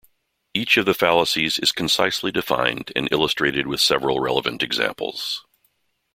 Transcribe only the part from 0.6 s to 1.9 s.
of the fallacies is